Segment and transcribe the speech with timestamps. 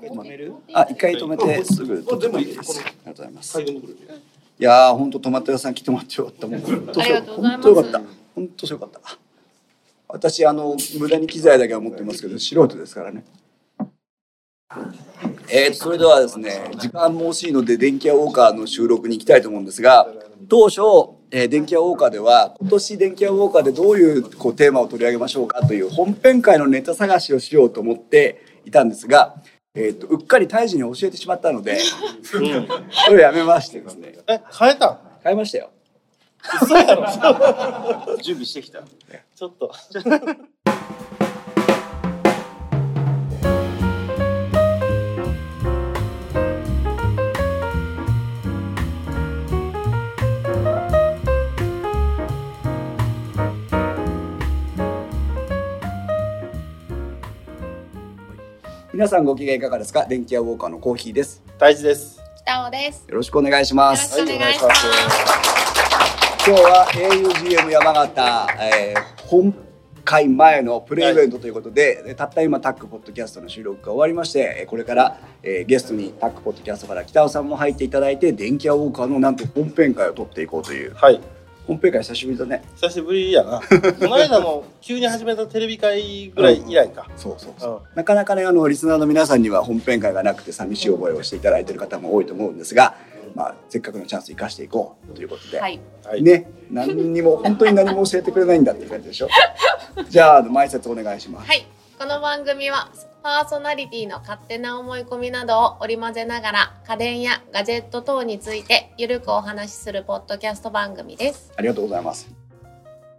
[0.00, 0.54] 止める？
[0.72, 2.80] あ、一回止めてすぐあでもいいです。
[2.80, 3.60] ありがとうございます。
[3.60, 3.94] い最後のこれ
[4.58, 6.46] やー、本当止まった屋さん来てもらってよかった。
[6.46, 8.00] もう本当ありがとうございます本当よかった。
[8.34, 9.00] 本当よかった。
[10.08, 13.24] 私あの無駄に機材だけは持ってますけど素人ですからね。
[15.50, 20.06] えー、それではですね時間も惜しいので電気屋ウォーカーの収録に行きたいと思うんですが
[20.48, 20.80] 当初、
[21.30, 29.42] えー電気屋ウォーカーでは今年電気屋ウォーカーでどういうこうテーマを取り上げましょうかという本編会のネタ探しをしようと思っていたんですが、
[29.80, 31.78] えー、とうっかり胎児に教えてしまったので
[32.22, 32.58] それ
[33.10, 34.18] をやめましてですね。
[34.26, 35.70] え変えた変えましたよ。
[36.60, 37.06] 嘘やろ。
[38.20, 38.82] 準備してきた。
[38.82, 39.72] ちょっと
[58.98, 60.06] 皆さんご機嫌いかがですか？
[60.06, 61.40] 電気屋ウォーカーのコーヒーです。
[61.56, 63.04] 大事です北尾です。
[63.06, 64.18] よろしくお願いします。
[64.18, 64.86] よろしくお願いします。
[66.44, 69.54] 今日は augm 山形、えー本
[70.04, 81.20] 会前のプレイベントということで、たった今タックポッドキャストの収録が終わりましてえーこれから、えーゲストにタックポッドキャストから北尾さんも入っていただいて電気屋ウォーカーのなんと本編会を撮っていこうというはい
[81.68, 82.62] 本編会久しぶりだね。
[82.76, 83.60] 久しぶりやな。
[84.00, 87.06] この間も急に始めたテレビ会ぐらい以来か。
[87.14, 87.96] そうそうそう。
[87.96, 92.94] なかなかねあのリスナーの皆さんには本編会がなくて寂しい覚えをしていただいている方も多いと思うんですが、
[93.34, 95.78] まあ、せっかくのチャンス生かしていこうということで、はい。
[96.06, 96.22] はい。
[96.22, 96.50] ね。
[96.70, 99.28] 何にも本当に何も教えてくれないんだっていう感じでしょ。
[100.08, 101.66] じゃあ前説お願いします、はい。
[101.98, 102.88] この番組は
[103.22, 111.52] パーソナリティの勝手な思い込みなどを織り交ぜながら家電やガジェット等についてゆるくお話しするポッドキャスト番組です。
[111.56, 112.28] ありがとうございます。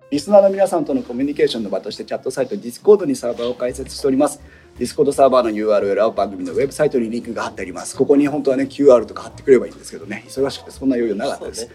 [0.09, 4.41] リスナーの皆さんとのコミュニケーションの場としてチャットサイト Discord にサーバーを開設しております。
[4.80, 7.95] Discord サーバーの URL は番組のウェブサイトにリンクが貼ってあります。
[7.95, 10.23] ここに本当はね QR とか貼ってくればいいんですけどね。
[10.28, 11.69] 忙しくてそんな余裕なかったです、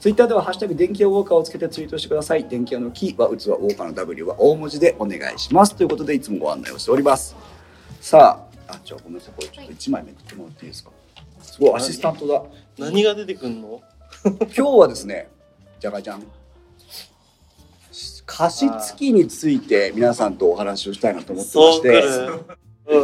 [0.00, 2.48] ツイッターでは「ハッシュタグ電気屋ウォーカー」をつけてツイートしてください。
[2.48, 5.76] 電気屋の「キ」は器ウォーカーの W は大文字でお願いします。
[5.76, 7.36] ということでいつもご案内をしております。
[8.00, 9.34] さああじゃあごめんなさい。
[9.36, 10.90] これちょっと1枚めくってもらっていいですか？
[11.42, 12.42] すごいアシスタントだ。
[12.78, 13.82] 何が出てくんの？
[14.24, 15.28] 今日はですね
[15.80, 16.24] じゃがじゃん。
[18.24, 22.02] 加湿器について皆さんとお話をしたいなと思ってまして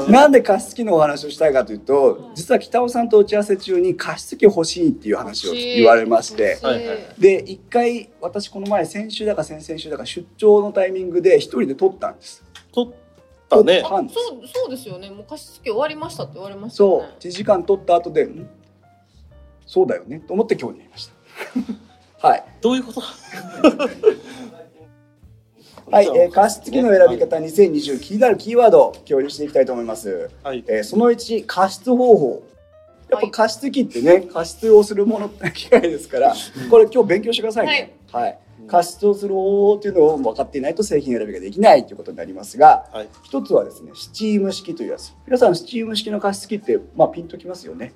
[0.08, 6.58] なんで加湿器のお話をしたいかというと実は北尾さんと打ち合わせ中に加湿器欲しいっていう話を言われまして
[7.18, 12.42] で一回私この前先週だか先々週だか出張のタイミングで一人で撮ったんです。
[12.72, 12.92] 撮っ
[13.48, 13.82] たね。
[13.82, 14.10] そう
[14.52, 15.08] そうですよね。
[15.10, 17.00] もう加湿器終わりましたって言われましたそう。
[17.02, 17.14] よね。
[17.20, 18.48] 1時間撮った後でん。
[19.66, 20.18] そうだよね。
[20.20, 21.14] と思って今日になりました。
[22.28, 22.44] はい。
[22.60, 23.02] どういうこと？
[25.90, 30.30] はい、えー、加湿器の選び方2020気になるキーワードを共有していきたいと思います。
[30.42, 32.42] はいえーその1、加湿方法。
[33.08, 36.34] やっぱ加湿器ってね、加湿をするものって機械ですから、
[36.68, 37.96] これ今日勉強してくださいね。
[38.10, 38.38] はい。
[38.66, 45.14] 加湿をする方法っていうのを分かっていないと製品選びができないということになりますが、はい一つはですね、スチーム式というやつ。
[45.24, 47.92] 皆さん、スチーム式の加湿器って、まあ、ピンときますよね。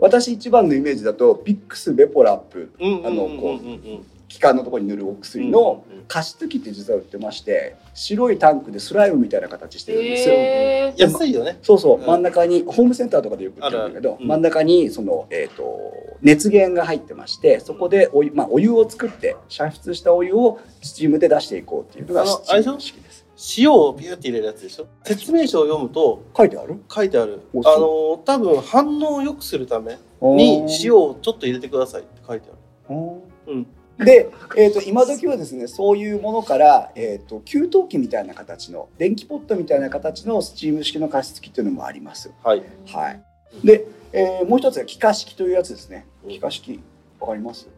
[0.00, 10.34] 私一番のイメージだと、ヴィックスヴェポラップ、うんあの、うんこう、うんうん気管のところに塗るお薬の加湿器って実は売ってまして白いタンクでスライムみたいな形してるんですよ。
[10.36, 11.02] へー。
[11.02, 11.58] 安いよね。
[11.62, 12.06] そうそううん。
[12.06, 15.64] 真ん中にホームセンターとかでよく売ってるんだけど真ん中にその、えー、と
[16.22, 23.26] 熱源が入ってましてそこでお湯,、まあ、お湯を作って煮沸したお湯をスチームで出していこうっていうのがスチーム式です。
[23.58, 24.86] 塩をビューって入れるやつでしょ？
[25.04, 26.80] 説明書を読むと書いてある？
[26.88, 27.40] 書いてある。
[27.52, 32.48] おあの多分反応を良くするために塩をちょっと入れてくださいって書いて
[32.88, 32.96] ある。
[33.48, 33.66] うん
[34.04, 42.32] で、えー、と今時はですねそういうものから、えー、と給湯器みたいな形の電気ポットみたいな形のスチーム式の加湿器っていうのもあります。
[42.42, 42.62] はい。
[42.86, 43.22] はい、
[43.64, 46.06] で、えーもう一つが気化式というやつですね。
[46.24, 46.30] うん。
[46.30, 46.80] 気化式
[47.20, 47.68] わかります？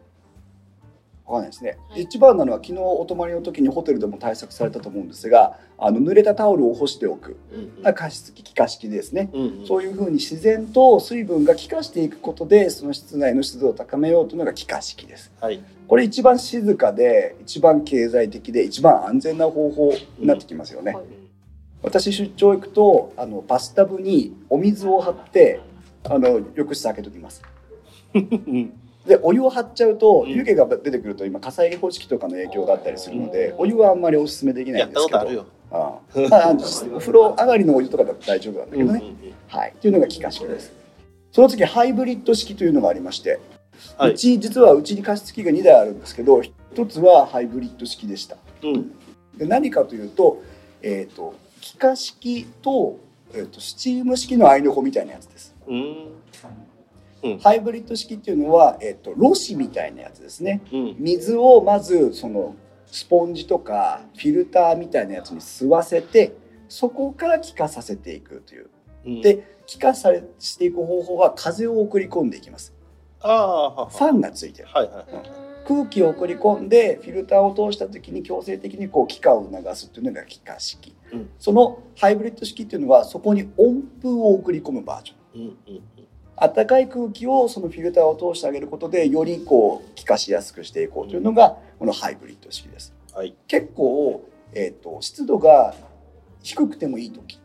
[1.25, 2.01] わかんないですね、はい。
[2.01, 7.37] 一番なのは昨日お泊まりの時にホテルでも対策されたと思うんですがあの濡れたタオルを干しておく。
[7.53, 9.67] うん加湿器気化式ですね、うんうん。
[9.67, 15.31] そういうふうに自然と水分が気化していくことでその室内の湿度を高めようというのが気化式です。
[15.39, 15.61] はい。
[15.87, 21.03] これ一番静かで一番経済的で一番安全な方法になってきますよね、はい。
[21.81, 25.61] 私出張行くとあのバスタブにお水を張って
[26.05, 27.41] あの浴室開けときます。
[28.13, 28.73] うん
[29.05, 30.29] でお湯を張っちゃうとうん。
[30.29, 35.19] 湯気が出てくると今火災報知器とかの影響があったりするのでお湯はあんまりおすすめできないんですけど。
[35.19, 35.23] あ
[35.71, 36.19] ああ。
[36.29, 36.51] まあ
[36.95, 39.03] お風呂上がりのお湯とかだと大丈夫なんだけどね、
[39.47, 39.73] はい。
[39.75, 40.71] っていうのが気化式です。
[41.31, 43.39] その次ハイブリッド式というのがありまして、
[43.97, 44.11] はい。
[44.11, 46.53] うち実はうちに加湿器が2台あるんですけど一
[46.87, 48.37] つはハイブリッド式でした。
[48.63, 48.91] うん。
[49.37, 50.43] で何かというと,、
[50.81, 52.99] えー、と気化式と
[53.33, 55.55] えっとスチーム式のアイノコみたいなやつです。
[55.67, 56.07] うん。
[57.41, 60.61] ハイブリッド式っていうのは、えっとろ紙みたいなやつですね。
[60.71, 60.95] うん。
[60.99, 62.55] 水をまずその
[62.85, 66.35] スポンジとかフィルターみたいなやつに吸わせて
[66.67, 68.69] そこから気化させていくという。
[69.05, 72.73] うん、で気化されしていく方法は風を送り込んでいきます。
[73.21, 74.67] あファンがついてる。
[74.69, 75.05] はいはい。
[75.65, 81.29] 空気を送り込んでフィルターを通した時に強制的にこう気化を促すっていうのが気化式、うん。
[81.39, 85.41] そのハイブリッド式っていうのはそこに温風を送り込むバージョン。
[85.41, 85.83] うんうん
[86.43, 92.93] 暖かい空気をそのフィルターを通してあげることでよりこう気化しやすくしていこうというのがこのハイブリッド式です。
[93.13, 93.33] はい。
[93.47, 95.73] 結構、えー、と湿度が
[96.41, 97.39] 低くてもいい時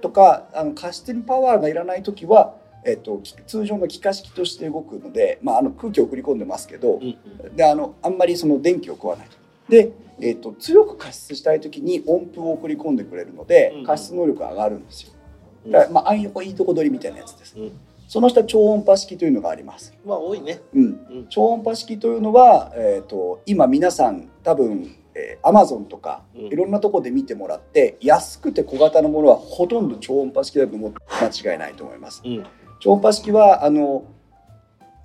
[0.00, 7.56] とかあの加湿にパワーがいらない時は、えー、とき通常の気化式として動くので、まあ、あの空気を送り込んでますけどうんうん。
[7.56, 9.28] であのあんまりその電気を食わない。
[9.68, 15.12] で、えー、と強く加湿したい時に温風を送り込んでくれるのでうん加湿能力が上がるんですよ。
[15.66, 15.70] うん。
[15.70, 17.54] だから、まあ、ああいういいとこ取りみたいなやつです。
[17.56, 17.72] うん。
[18.12, 20.60] その下超音波式というのがありますまあ多いね。
[20.74, 20.86] うんう
[21.20, 21.26] ん。
[21.30, 32.20] 超音波式というのは、えー、と今皆さん多分、えー、Amazon とかうんいろんなとこで見てもらって、安くて小型のものはほとんど超音波式だと思って間違いないと思います。
[32.22, 32.44] うん。
[32.80, 34.04] 超音波式はあの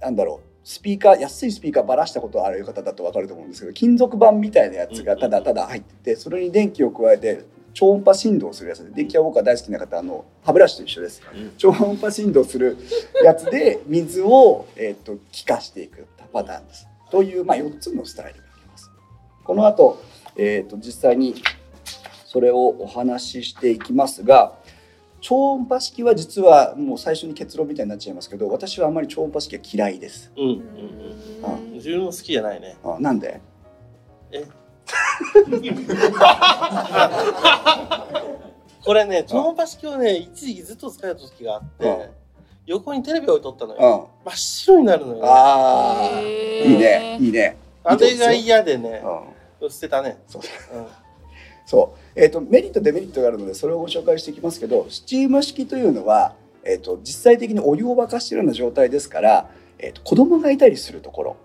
[0.02, 7.46] なんだろうスピーカー安いスピーカーばらしたことある方だと分かると思うんですけど金属板みたいなやつがただただ入っててそれに電気を加えて
[7.78, 11.22] 超音波振動するやつで電気は僕は大好きな方あの歯ブラシと一緒です。
[11.32, 12.76] うん超音波振動する
[13.24, 16.88] やつで水を、えー、と気化していくパターンです。
[17.12, 18.90] という、まあ、4つのスタイルがあります。
[19.44, 20.02] この後、
[20.36, 21.36] えー、と実際に
[22.26, 24.54] それをお話ししていきますが
[25.22, 30.32] 超音波式は実はもう最初に結論みたいになっちゃいますけど私はあんまり超音波式は嫌いです。
[30.36, 30.60] うんうんう
[31.68, 31.74] うん。
[31.74, 32.76] 自分も好きじゃないね。
[32.84, 33.40] あなんで？
[34.32, 34.48] え
[38.84, 41.98] これね、超音波式をね、一時期ずっと使えた時があっうん。
[41.98, 42.10] て、
[42.68, 44.10] 横にテレビ置いとったのうん、よ。
[44.26, 45.26] あ真っ白になるのよ、ね。
[45.26, 46.22] あー。
[46.22, 46.72] へー。
[46.72, 47.58] いいねいいね。
[47.84, 49.04] あれが嫌でね、
[49.62, 49.70] うん。
[49.70, 50.18] 捨てたね。
[50.28, 50.42] そう。
[50.78, 50.88] うん。
[51.68, 61.36] そう、えー、とメリットデメリットがあるのでそれをご紹介していきますけどスチーム式というのは、えー、と実際的にお湯を沸かしているような状態ですから、えー、と子供がいたりするところ、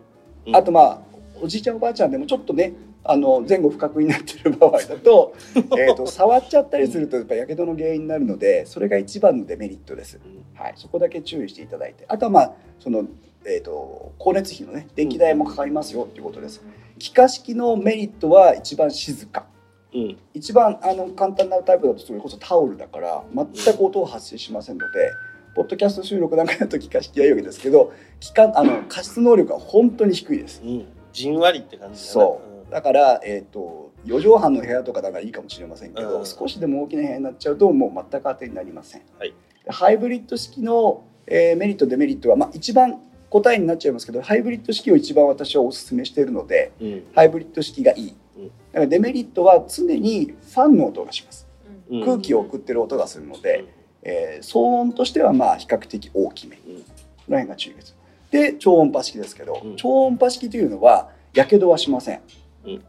[0.47, 0.57] うん。
[0.57, 1.03] あとまあ
[1.43, 2.73] おじいちゃんおばあちゃんでもちょっとね
[3.05, 5.35] あの前後不覚になってる場合だと
[5.77, 10.21] えーと触っちゃったりするとやっぱやけどの原因になるのでそれが一番のデメリットです。
[10.55, 13.05] はい、そこだけ注意していただいてあとはまあその、
[13.45, 16.63] えー、と光熱費のね電気代もかかりますよっていうことです。
[16.99, 19.47] 気化式のメリットは一番静か
[19.95, 20.19] うん。
[20.35, 25.11] 一番あの簡単なタイプだとそれこそタオルだから全く音は発生しませんので
[25.55, 30.87] ポッドキャスト収録なんかだと気化式はいいわけですけど気化あの加湿能力は本当に低いですうん。
[31.13, 32.13] じんわりって感じだね。
[32.13, 36.27] そうだから、えー、と4畳半の部屋とかだからいいかもしれませんけど、うん。
[36.27, 39.35] 少しでも大きな部屋になっちゃうともう全く当てになりません、はい。
[39.69, 46.93] ハイブリッド式の、えーメリットデメリットは、まあ、一番答えになっちゃいますけどハイブリッド式を一番私はお勧めしているのでうん。
[46.93, 47.05] うん。
[47.15, 48.17] ハイブリッド式がいい。
[48.37, 48.47] うん。
[48.47, 51.47] だからデメリットは常にファンの音がします。
[51.91, 52.05] うん。
[52.05, 53.65] 空気を送ってる音がするので、
[54.03, 56.57] えー騒音としてはまあ比較的大きめ。
[56.57, 56.75] こうん。
[56.75, 56.83] の
[57.29, 57.97] 辺が注意です
[58.33, 59.77] で超音波式ですけど、うん。
[59.77, 62.21] 超音波式というのはやけどはしません、
[62.65, 62.85] うん。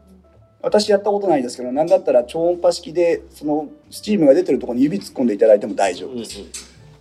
[0.62, 6.12] 私やったことないですけど何だったら超音波式でそのスチームが出てるところに指突っ込んでいただいても大丈うん。
[6.12, 6.18] うん。
[6.20, 6.40] 夫です、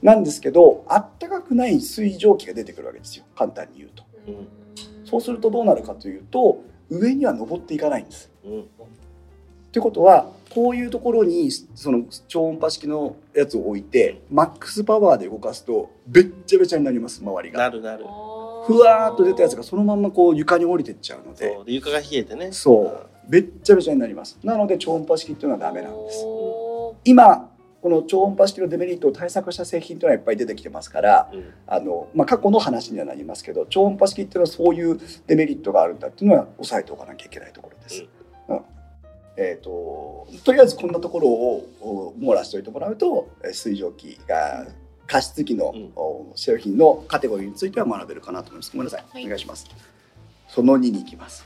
[0.02, 3.25] なんですけどあったかくない水蒸気が出てくるわけですよ。
[3.36, 4.03] 簡単に言うと。
[4.27, 4.48] うん。
[5.06, 8.30] そうするとどうなるかというと上には登っていかないんです。
[8.44, 8.62] うん。
[8.62, 8.65] っ
[9.72, 17.58] てことはこういうところにその超音波式のやつを置いてマックスパワーで動かすとべっちゃべちゃになります周りが。
[17.60, 18.06] なるなる。
[18.65, 21.58] ふわーっと出たやつがそのまんまこう床に降りてっちゃうので。
[21.65, 22.51] 床が冷えてね。
[22.51, 23.10] そう。
[23.29, 24.38] べっちゃべちゃになります。
[24.43, 26.24] なので超音波式っていうのはダメなんです。
[26.25, 27.50] お今
[27.82, 31.53] この超音波式のデメリットを対策した製品というのはいっぱい出てきてますからうん。
[31.67, 38.05] あの、まあ、過去の話にはなりますけど超音波式っていうのはそういうデメリットがあるんだっていうのは押さえておかなきゃいけないところです。
[38.48, 38.62] うん。
[39.36, 44.67] えー、ととりあえずこんなところをお網羅しておいてもらうとえー水蒸気が
[45.13, 45.75] 加湿器の、
[46.36, 48.72] 製品のカテゴリーについては学べるかなと思います。
[48.72, 49.67] ごめんなさい、はいお願いします。
[50.48, 51.46] その2に行きます。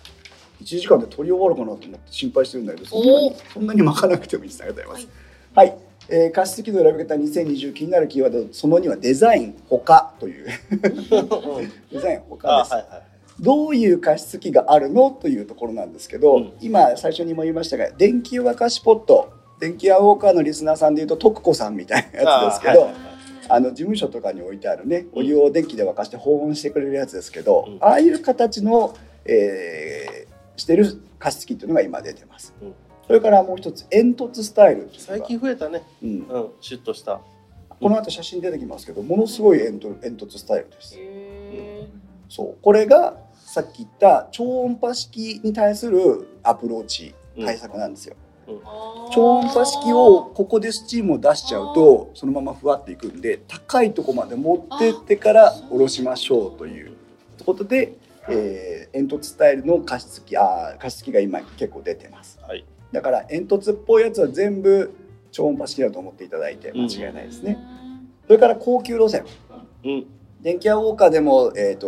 [0.61, 4.63] 1時間で取り終わるかなと思って心配してるんだけどそんなにそんなに巻かなくてもいいです。
[4.63, 5.17] ありがとうございます。
[5.53, 10.47] はい、えー加湿器の選び方2020気になるキーワードその2はデザイン他という
[11.91, 13.03] デザイン他です、あはいはい。
[13.41, 23.16] どういう加湿器があるのというところなんですけど、うん今最初にも言いましたが電気湯沸かしポット電気屋ウォーカーのリスナーさんでいうと徳子さんみたいなやつですけど
[23.49, 27.77] あ,、の事務所とかに置いてあるねお湯を電気で沸かして保温してくれるやつですけど、うん。
[27.81, 30.27] ああいう形の、えー
[30.57, 32.73] してる加湿器っていうのが今出てます、うん。
[33.05, 35.83] それからもう一つ煙突スタイル最近増えたね。
[36.03, 36.09] うん。
[36.09, 36.49] うん。
[36.59, 37.21] シュッとした。
[37.79, 40.95] この後写真出てきますけどものすごい煙突煙突スタイルです。
[40.97, 41.87] へ
[42.27, 42.63] そう。
[42.63, 48.26] これがさっき言った超音波式に対するアプローチ対策なんですよ、ー
[49.13, 56.93] 超音波式をここでスチームを出しちゃうとそのままふわっていくんで高いとこまで持ってってから下ろしましょうという
[57.45, 57.93] ことで、
[58.29, 62.39] えー煙突スタイルの加湿器あー加湿器が今結構出てます。
[62.41, 62.65] はい。
[62.91, 64.93] だから煙突っぽいやつは全部
[65.31, 67.59] 超音波式だと思っていただいて間違いないですね、
[68.25, 69.25] それから高級路線。
[69.83, 70.05] うん。
[70.41, 71.87] 電気屋ウォーカーでもえっ、と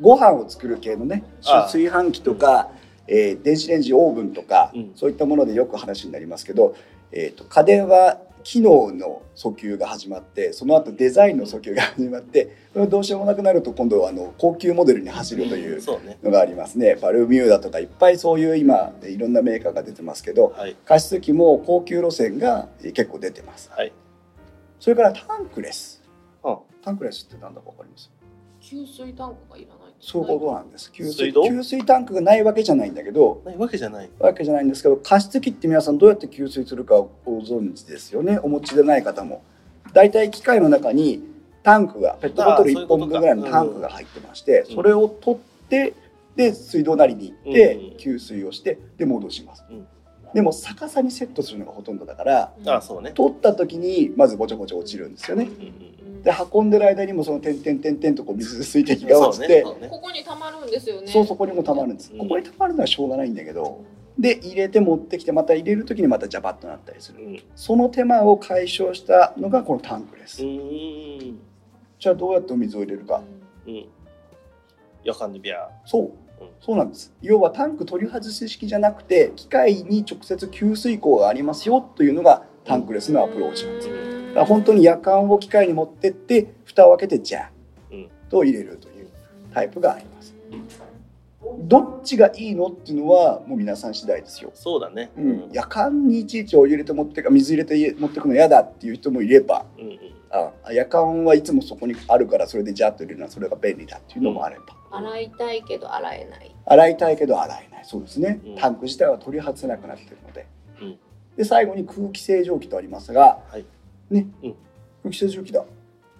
[0.00, 2.70] ご飯を作る系のね炊飯器とか、
[3.06, 4.92] えー電子レンジオーブンとか、うん。
[4.94, 6.74] そういったものでよく話になりますけど、
[7.12, 16.18] えー、と家電は機能の訴求が始まってその後デザインの訴求が始まってそれがどうしようもなくなると今度はあの高級モデルに走るというそうね。
[16.22, 16.96] のがありますね。
[16.96, 20.76] バルミューダとかいっぱいそういう今いろんなメーカーが出てますけどはい。
[20.84, 23.70] 加湿器も高級路線が結構出てます。
[23.70, 23.92] はい。
[24.78, 26.02] それからタンクレス。
[26.42, 28.10] あタンクレスって何だか分かります？
[28.60, 30.92] 給水タンクがいらないそういうことなんです。
[30.92, 34.10] 給水給水タンクがないわけじゃないんだけどないわけじゃない。
[34.18, 38.38] わけじゃないんですけど加湿器って皆さんどうやって給水するかご存知ですよね。
[38.42, 39.42] お持ちでない方も。
[39.92, 41.22] 大体機械の中に
[41.62, 43.06] タンクがペットボトル1あーそういうことか。
[43.06, 44.74] 本分ぐらいのタンクが入ってましてうん。
[44.74, 45.94] それを取って
[46.36, 47.96] で水道なりに行ってうん。
[47.96, 49.64] 給水をしてで戻します。
[49.70, 49.86] うん
[50.34, 53.12] でも逆さにセットするのがほとんどだからあそうね。
[53.12, 55.44] 取った時にまずぼちょぼちょ落ちるんですよね。
[55.44, 61.06] うんうんで運んでる間にもその点々点々とこう水水滴が落ちてここに溜まるんですよね。
[61.06, 62.18] そうそこにもたまるんです、うん。
[62.20, 63.84] ここにたまるのはしょうがないんだけど
[64.18, 67.42] で入れて持ってきてまた入れる時にまたジャバッとなったりする。
[67.54, 73.20] その手間を解消したのがこのタンクです、じゃあどうやってお水を入れるか。
[73.66, 73.86] うん。
[75.02, 76.10] 夜間でビャーそう
[76.64, 77.12] そうなんです。
[77.20, 83.88] 要はタンク取り外し式じゃなくて機械に直接給水口がありますよというのがタンクレスのアプローチなんです。
[83.88, 87.48] だから本当に夜間を機械に持ってって蓋を開けてジャ
[87.90, 87.98] うん。
[87.98, 89.08] ーと入れるという
[89.52, 90.33] タイプがあります
[91.60, 94.50] どっちがいいのっていうのはもう皆さん次第ですよ。
[94.54, 95.10] そうだね。
[95.16, 99.98] うん、夜間にいちいちお湯入れて持ってか水入れて持ってくの嫌だっていう人もいればうんうん。
[100.30, 106.54] あ夜間はいつもそこにあるからそれでジャッと入れるのはそれが便利だっていうのもあれば、洗いたいけど洗えない。
[106.66, 107.84] 洗いたいけど洗えない。
[107.84, 108.56] そうですね、うん。
[108.56, 110.46] タンク自体は取り外せなくなってるので、
[110.80, 110.98] うん。
[111.36, 113.64] で最後に空気清浄機とありますが、はい。
[114.10, 114.54] ね、うん。
[115.04, 115.64] 空気清浄機だ。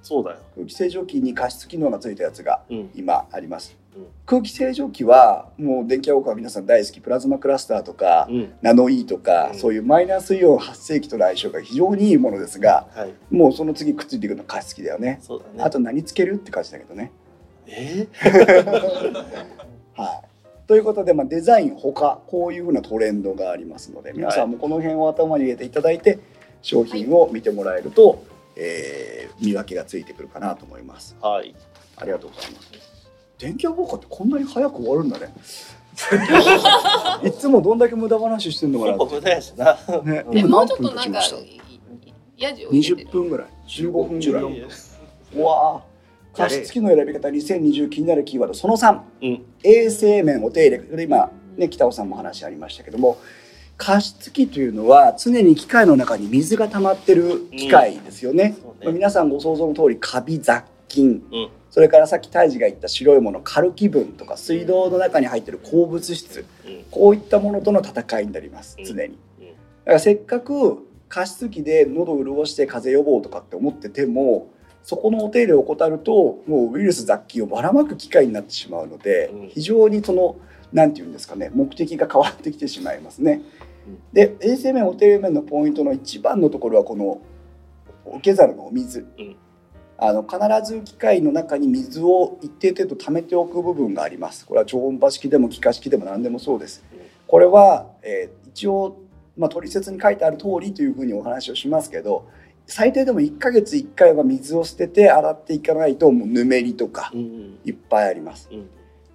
[0.01, 0.39] そうだよ。
[0.55, 2.91] 空気清浄機に加湿機能がついたやつがうん。
[2.95, 3.84] 今あります、うん
[4.27, 7.01] 空気清浄機はもう電気屋ウォーカーは皆さん大好き。
[7.01, 8.53] プラズマクラスターとか、うん。
[8.63, 9.59] ナノイーとか、うん。
[9.59, 13.15] そういうマイナスイオン発生器との相性が非常にいいものですがはい。
[13.31, 15.21] もうその次くっついていくのは加湿器だよね。
[15.29, 15.63] ね。
[15.63, 17.13] あと何つけるって感じだけどね。
[17.67, 18.09] え？
[19.95, 20.67] はい。
[20.67, 26.19] ということで、まあ、デザイン他こういうふうなトレンドがありますので皆さんもこの辺を頭に入れていただいて
[26.63, 28.25] 商品を見てもらえると、
[28.57, 31.17] えー見分けがついてくるかなと思います。
[31.21, 31.55] ーはい。
[31.97, 32.84] ありがとうございます
[33.39, 35.33] 電気屋ウォーカーってこんなに早く終わるんだね。
[37.25, 39.79] いつもどんだけ無駄話してんのかな無駄やしな。
[40.03, 42.45] ね、でもう今何分ちょっとなんか経ちました？
[42.45, 43.47] やじを入れて20る分ぐらい。
[43.69, 44.67] 15分ぐらい。
[45.37, 45.83] うわあ
[46.37, 49.45] 加湿器の選び方2020気になるキーワードその3うん。
[49.63, 50.79] 衛生面お手入れ。
[50.79, 53.19] これ今ね北尾さんも話ありましたけども
[53.77, 60.65] 加湿器というのは常に機械の中に水が溜まってる機械ですよね,、ねまあ皆さんご想像の通りカビ雑
[60.95, 61.49] 菌うん。
[61.71, 66.47] それからさっき泰治が言った白いものカルキ分とか水道の中に入ってる鉱物質。
[66.65, 66.85] うん。
[66.91, 68.85] こういったものとの戦いになりますうん。
[68.85, 69.19] 常に。
[69.41, 69.47] うん。
[69.49, 69.53] だ
[69.87, 74.51] からせっかく加湿器で喉を潤して風邪予防とかって思ってても
[74.83, 79.49] そこのお手入れを怠るともうウイルス雑菌をばらまく機会になってしまうので、うん。
[79.49, 80.37] 非常にその
[80.73, 83.43] なんていうんですかね目的が変わってきてしまいますね。
[83.89, 83.99] うん。
[84.13, 87.21] で衛生面お手入れ面のポイントの一番のところはこの
[88.07, 89.07] 受け皿のお水。
[89.19, 89.37] うん
[89.99, 94.47] あの必ず機械の中に水を一定程度溜めておく部分があります。
[94.47, 96.85] これは超音波式でも気化式でも何でもそうです。
[97.27, 98.97] これは、えー一応、
[99.37, 102.29] まあ、取説に書いてある通りというふうにお話をしますけど
[102.67, 108.49] 最低でも1ヶ月1回は水を捨てて洗っていかないともうぬめりとかうんうんいっぱいあります。
[108.53, 108.69] うん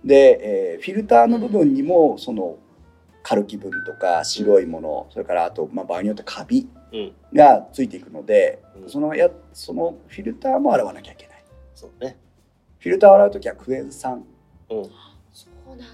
[0.03, 2.57] で、えーフィルターの部分にもその
[3.23, 7.13] カルキ分とか白いものそれからあと、まあ、場合によってカビうん。
[7.33, 8.89] がついていくので、うん。
[8.89, 11.43] そのやそのフィルターも洗わなきゃいけない。
[11.75, 12.17] そうね。
[12.79, 14.23] フィルターを洗う時はクエン酸。
[14.69, 14.83] うん。
[15.31, 15.85] そうなんだ。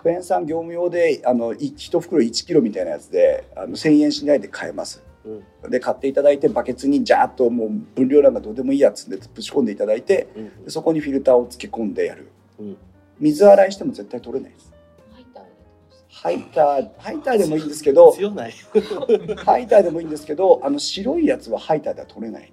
[0.00, 5.02] クエン酸業務用であのい1袋1キロみたいなやつであの1000円しないで買えます。
[5.24, 5.70] うん。
[5.70, 10.64] で買っていただいてバケツにジャーッともう分量なんかどうでもいいやつでぶち込んでいただいてうん。
[10.66, 12.28] でそこにフィルターをつけ込んでやる。
[12.60, 12.76] うん。
[13.18, 14.72] 水洗いしても絶対取れないです
[16.22, 18.54] ハイターハイターでもいいんですけど強ない。
[19.44, 22.52] ハイターでもいいんですけどあの白いやつはハイターでは取れない。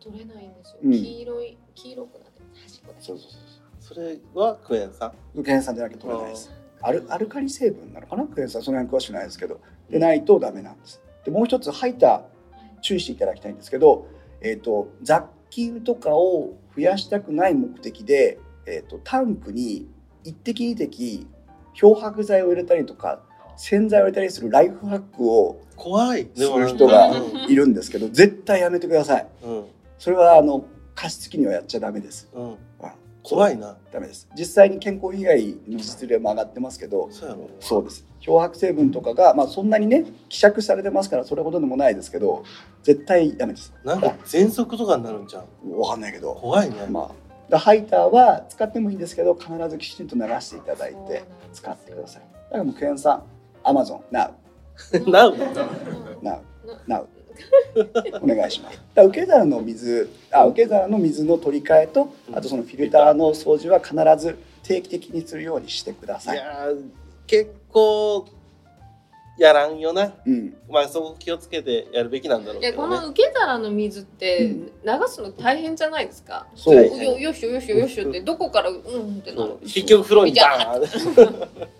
[0.00, 0.78] 取れないんですよ。
[0.82, 0.92] うん。
[0.92, 2.46] 黄色い黄色くなってる。
[2.62, 3.04] 端っこだけ。
[3.04, 3.40] そうそうそう
[3.80, 5.12] それはクエン酸？
[5.42, 6.50] クエン酸でなきゃ取れないです。
[6.80, 8.24] アルアルカリ成分なのかな？
[8.24, 8.62] クエン酸。
[8.62, 9.60] その辺詳しくないですけど。
[9.90, 11.00] でないとダメなんです。
[11.24, 14.06] でもう一つハイター注意していただきたいんですけど、
[14.40, 19.88] えー、と雑菌とかを増やしたくない目的で、えー、とタンクに
[20.24, 21.26] 一滴二滴
[21.78, 23.20] 漂白剤を入れたりとか
[23.56, 26.28] 洗剤を入れたりするライフハックを怖い。
[26.34, 27.52] する人がうん。
[27.52, 29.26] いるんですけど絶対やめてください。
[29.44, 29.64] うん。
[29.98, 30.64] それはあの
[30.96, 32.28] 加湿器にはやっちゃダメです。
[32.34, 32.44] うん。
[32.50, 32.56] うん。
[33.22, 33.76] 怖いな。
[33.92, 34.28] ダメです。
[34.36, 37.48] 実際に健康被害の実例も上がってますけどそうやろ。
[37.60, 38.04] そうです。
[38.20, 42.42] 漂白成分とかが、まあ、そんなにね希釈されてますからそれほどでもないですけど
[42.82, 43.72] 絶対ダメです。
[43.84, 46.34] なんか喘息とかになるんじゃんわかんないけど。
[46.34, 46.74] 怖いね。
[46.90, 52.22] まあだハイターは使ってもいいんですけど必ずきちんと流していただいて使ってください。
[52.22, 53.22] だからもうクエン酸
[53.64, 54.30] アマゾン NOW
[55.10, 56.40] なう NOW
[56.86, 57.06] NOW
[58.22, 58.80] お願いします。
[58.94, 66.36] だ受け皿の水あ受け皿の水の取り替えとあとそのフィルターの掃除は必ず定期的にするようにしてください。
[66.36, 66.82] いやー
[67.26, 68.26] 結構
[69.38, 74.72] やらんよなうんまあそこ気をつけてやるべきなんだろうでけどねこの受け皿の水ってうん流
[75.06, 76.46] すの大変じゃないですか？
[76.56, 78.82] そうはいよよしよよしよよしってどこからうんっ
[79.22, 79.58] てなるそう。
[79.62, 80.80] 結局風呂にダーン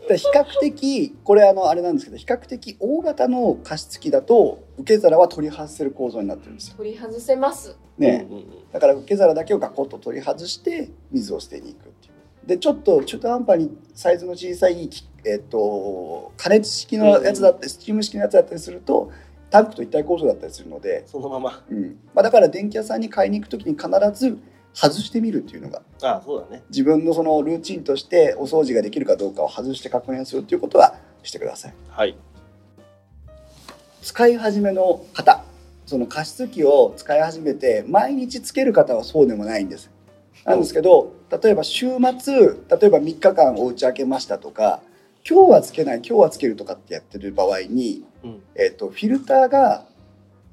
[0.09, 6.75] で比較的これあのあれなんですけど比較的大型の加湿器だと受け皿は取り外せる構造になってるんですよ。
[6.77, 7.77] 取り外せます。
[7.99, 12.47] ね、うんうんだから受け皿だけをガコッと取り外して水を捨てに行くっていう。
[12.47, 14.88] でちょっと中途半端にサイズの小さい、
[15.25, 19.11] えっと加熱式のやつだったりスチーム式のやつだったりすると
[19.51, 21.63] タンクと一体構造だったりするので、そのまま。
[21.71, 21.99] うん。
[22.15, 24.39] まあ、だから電気屋さんに買いに行く時に必ず
[24.75, 26.63] 外してみるっていうのがああそうだね。
[26.69, 31.75] 自分のそのルーチンとしてお掃除ができるかどうかを外して確認するっていうことはしてください。
[31.89, 32.17] はい。
[34.03, 35.43] 使い始めの方
[35.87, 39.91] その加湿器を使い始めて毎日つける方はそうでもないんです。
[40.45, 44.81] なんですけど例えば週末例えば3日間お家開けましたとか
[45.28, 48.43] 今日はつけない今日はつけるとかってやってる場合に、うん。
[48.54, 49.84] えっとフィルターが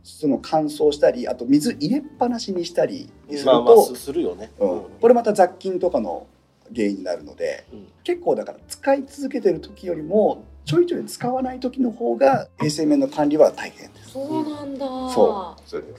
[0.04, 4.52] その乾燥したりあと水入れっぱなしにしたりすると、まあまあすするよね。
[4.60, 4.82] うん。
[5.00, 6.28] これまた雑菌とかの
[6.76, 7.88] 原因になるのでうん。
[8.04, 14.12] 結構だから使い続けてる時よりもちょいちょい使わない時の方が衛生面の管理は大変です。
[14.12, 14.86] そうなんだ。
[14.86, 15.94] そそれで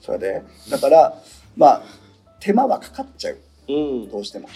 [0.00, 1.22] それでだから
[1.54, 1.82] まあ
[2.40, 3.38] 手間はかかっちゃう。
[3.68, 4.10] うん。
[4.10, 4.48] どうしても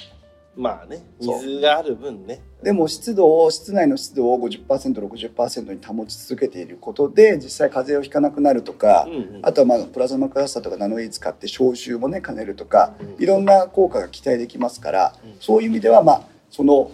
[0.57, 2.41] まあね水がある分ね。
[2.63, 9.41] でも湿度を室内の湿度を 50%60% に保ち続けていることで実際風邪をひかなくなるとか、うんうん。
[9.43, 13.23] あとはまあプラズマクラスターとかナノイー使って消臭もね兼ねるとかうん。
[13.23, 15.37] いろんな効果が期待できますから、うん。
[15.41, 16.91] そういう意味ではまあその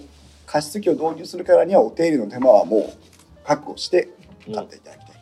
[0.47, 2.93] 加湿器を導入するからにはお手入れの手間はもう
[3.45, 4.09] 確保して
[4.53, 5.21] 買っていただきたい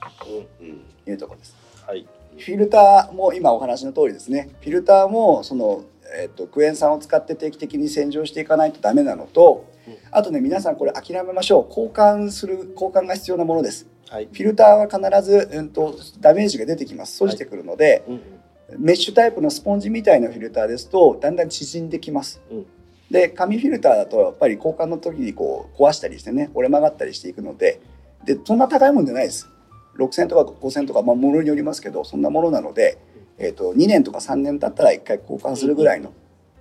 [0.60, 0.66] うん。
[0.66, 0.80] うん。
[1.04, 1.56] というところです。
[1.86, 2.06] はい。
[2.38, 4.50] フィルターも今お話の通りですね。
[4.60, 5.84] フィルターもその、
[6.16, 9.96] えっとクエン酸を使って定期的に洗浄していかないとダメなのと、うん。
[10.10, 11.66] あとね皆さんこれ諦めましょう。
[11.68, 13.86] 交換する交換が必要なものです。
[14.08, 14.26] はい。
[14.26, 17.14] フィルターは必ず、うん、とダメージが出てきます。
[17.14, 18.84] 閉じてくるので、うんうん。
[18.84, 22.66] メッシュタイプのスポンジみたいなフィルターですとだんだん縮んできます、うん。
[23.10, 27.80] で紙フィルターだとやっぱり交換の時にこう壊したりしてね折れ曲がったりしていくので
[28.24, 29.48] でそんな高いもんじゃないです。
[29.98, 32.98] 6000とか5000とか、まあ、ものによりますけどそんなものなので、
[33.38, 36.12] えー、と2年とか3年経ったら1回交換するぐらいの。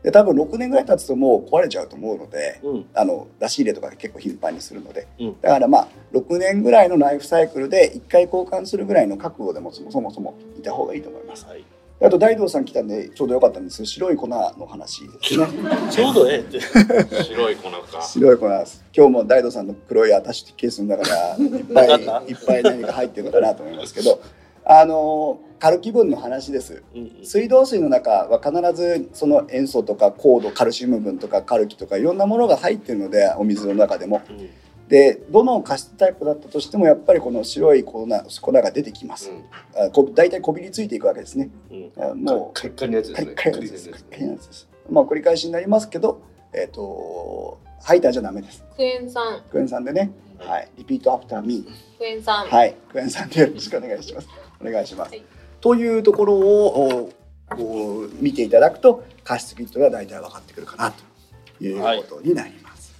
[0.03, 2.85] で多分6年ぐらい経つともう壊れちゃうと思うのでうん。
[2.93, 5.41] あの出し入れとか結構頻繁にするので、うん。
[5.41, 11.45] だからまあ6年ぐらいのライフサイクルで1回交換するぐらいの覚悟でもそもそもそもいた方がいいと思います。
[11.45, 11.63] はい。
[11.99, 13.83] あと大道さん来たんでちょうどよかったんです。
[13.83, 14.37] 白い粉の
[14.67, 15.47] 話ですね。
[15.89, 16.59] ちょうどええって。
[17.23, 18.01] 白い粉か。
[18.03, 18.83] 白い粉です。
[18.95, 21.87] 今日も大道さんの黒いアタッシュケースの中からいっぱい
[22.29, 24.19] いっぱい何か入ってるのかなと思いますけど
[24.69, 26.83] あのカルキ分の話です。
[26.93, 27.25] うんうん。
[27.25, 34.21] 水道水の中は必ずその塩素とか高度カルシウム分とかカルキとかいろんなものが入ってるのでお水の中でも。
[34.29, 34.49] うん。
[34.89, 38.07] でどの加湿タイプだったとしてもやっぱりこの白い粉
[38.41, 39.29] 粉が出てきます、
[39.75, 41.49] あこ大体こびりついていくわけですね。
[41.71, 41.91] うん。
[41.97, 42.53] あもう。
[42.53, 43.33] カリカリのやつですね。
[43.33, 43.89] カリカリのやつです。
[43.89, 44.69] カリカリのやつです。
[44.89, 46.21] まあ繰り返しになりますけど、
[46.53, 48.63] えっ、とハイターじゃダメです。
[48.75, 51.65] クエン酸、クエン酸でね、はい、 repeat after me
[51.97, 52.45] クエン酸。
[52.45, 54.27] ー、はい、クエン酸でよろしくお願いします。
[54.61, 55.09] お願いします。
[55.09, 55.23] はい
[55.59, 57.09] というところを
[57.49, 62.93] おこう見ていただくと加湿キットが大体分かってくるかなということになります。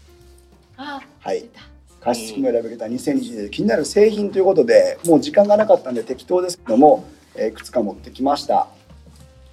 [0.76, 1.46] あ、はい。
[2.02, 8.68] 加湿器の選び方2020で気になる製品ということでもう時間がなかったんで適当ですけども、えーいくつか持ってきました。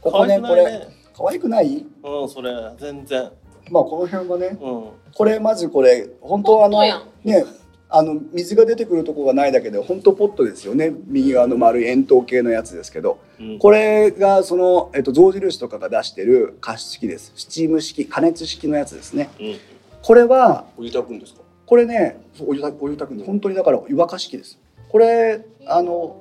[0.01, 2.23] ここねこれ可愛くないね可愛くない？
[2.23, 3.31] うんそれ全然
[3.71, 6.81] まあこの辺はねうんこれまずこれ本当はあの
[7.23, 7.45] ね
[7.89, 10.93] あの水が出てくるところがないだけで本当ポットですよね。
[11.07, 13.19] 右側の丸い円筒形のやつですけど。
[13.39, 13.59] うん。
[13.59, 17.33] これがその、えっと、象印とかが出してる加湿器です。
[17.37, 19.31] スチーム式加熱式のやつですね。
[19.39, 19.57] うん。
[20.03, 21.41] これはお湯炊くんですか？
[21.67, 24.59] これねお湯炊くお湯炊くんで本当にだから湯沸かし器です。
[24.89, 26.17] これあの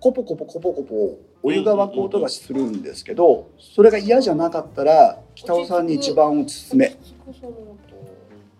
[0.00, 6.96] コポコポコポコポお湯が沸く音がするんですけどそれが嫌じゃなかったら北尾さんに一番おすすめ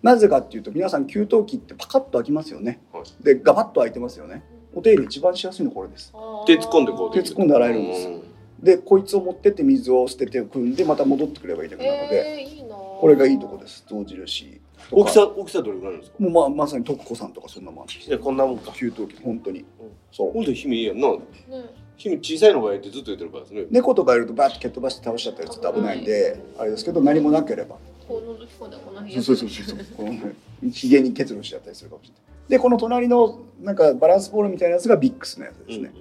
[0.03, 2.81] なぜかっていうと皆さん給湯器ってパカッと開きますよね。
[2.93, 4.43] はでガバッと開いてますよね。
[4.75, 6.13] お手入れ一番しやすいのこれです。
[6.47, 8.09] 手突っ込んでこう手突っ込んで洗えるんです。
[8.09, 8.23] うん。
[8.63, 14.61] でこいつを持ってって水を捨てて汲んでまた戻ってくればいいだけなので、えー、いいなこれがいいとこです象印。
[14.91, 16.17] 大きさ大きさどれぐらいなんですか？
[16.21, 18.73] もうままさに徳子さんとかそんなもんいやこんなもんか。
[18.73, 19.65] 給湯器本当に。
[20.11, 20.33] そう。
[20.33, 21.09] 本当に姫いいやんな。
[21.13, 21.19] ね
[22.03, 23.67] 姫小さいのがいてずっと言ってるからですね。
[23.71, 27.77] 猫とかいるとバーッと蹴っ飛ばして倒しちゃったりすると危ないんであれですけど何もなければ。
[28.09, 29.79] こう覗き込んでこの辺そうそうそうそう。
[29.97, 30.35] このね
[30.73, 32.23] ひげに結露しちゃったりするかもしれない。
[32.49, 35.93] でこの隣のなんかバランスボールみたいなやつがビックスのやつですね、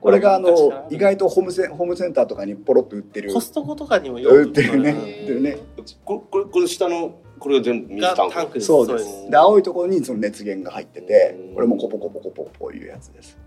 [0.00, 3.32] これがあの意外とホームセンホームセンターとかにポロッと売ってる。
[3.32, 4.90] コストコとかにもよ売ってるね。
[4.90, 4.98] うん。
[4.98, 5.58] 売ってるね。
[6.04, 8.34] これこれこれ下のこれが全部水がタンク。
[8.34, 8.66] タンクです。
[8.66, 9.30] そうでです。
[9.30, 11.54] で青いところにその熱源が入っててうん。
[11.54, 13.38] これもコポコポコポコいうやつです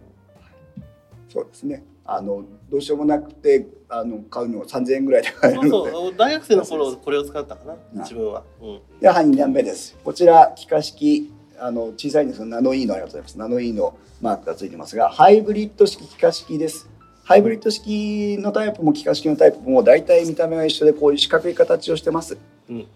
[1.29, 1.83] そうですね。
[2.05, 5.91] あのどうしようもなくてあの買うのは3000円ぐらいで買えそうるので。
[5.91, 9.97] そう大学生の頃これを使ったかなうん自分は、うん、ではい2段目です。
[10.03, 13.39] こちら気化式あの小さいんですがナノイーのありがとうございます。
[13.39, 16.89] ナノイーのマークがついてますがハイブリッド式気化式です。
[17.23, 22.37] ハイブリッド式のタイプも気化式のタイプも大体見た目が一緒でこういう四角い形をしてます、
[22.69, 22.87] うん。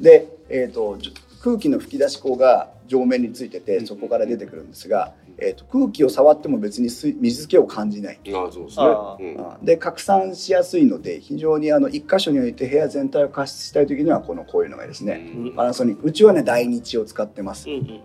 [0.00, 8.20] で、えー、とじゅ空気の吹き出し口が上面についててそこから出てくるんですが、えー、と空気を触っても別に水水気を感じない。
[8.34, 8.84] ああそうですね。
[8.86, 9.64] あうん。
[9.64, 15.54] で拡散しやすいので非常にあの1箇所において部屋全体を加湿したい時にはこのこういうのがいいですね、うん。
[15.54, 17.68] パナソニックうちはね大日を使ってます。
[17.68, 18.00] うんうんうん。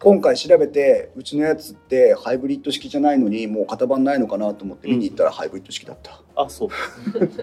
[0.00, 6.68] 今回調べてうちのやつってハイブリッド式じゃないのにもう型番ないのかなと思って見に行ったらハイブリッド式だった、あそう。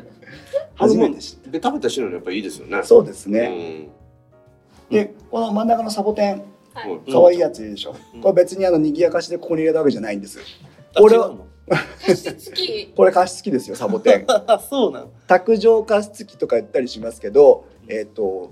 [0.76, 2.78] 初めて知っベタベタしてるのやっぱいいですよね。
[2.78, 3.90] たそうですうね、ん。
[4.90, 6.44] でこの真ん中のサボテン
[7.12, 8.22] 可愛いやついいでしょ、うん。
[8.22, 10.40] これ別にあの賑やかしでここに入れたわけじゃないんです
[10.96, 11.36] あ俺は
[12.96, 14.26] これ加湿器ですよサボテン。
[14.28, 18.52] あ そうなん卓上加湿器とか言ったりしますけどえっ、と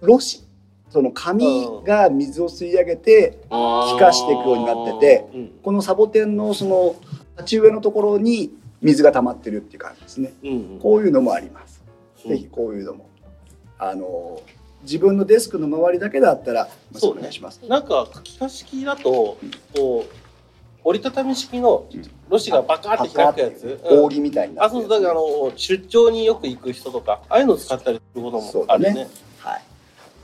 [0.00, 0.44] ろ紙
[0.90, 5.50] その紙が水を吸い上げて気化していくようになっててうん。
[5.62, 6.96] このサボテンのその
[7.36, 10.32] 鉢植えのところに水が溜まってるっていう感じですね。
[10.44, 10.78] うんうん。
[10.80, 11.82] こういうのもあります。
[12.26, 13.06] うんぜひこういうのも。
[13.78, 14.40] あの
[14.84, 16.68] 自分のデスクの周りだけだったら、
[17.02, 17.60] お願いします。
[17.68, 19.38] なんか気化式だと
[19.74, 20.24] こう
[20.84, 21.86] 折りたたみ式の
[22.28, 24.04] ロシがバカーって開くやつ、うん。
[24.04, 29.08] 扇みたいになあってるそうだからあの出張によく行く人とかああいうの使ったりすることもあるね。
[29.38, 29.62] はい。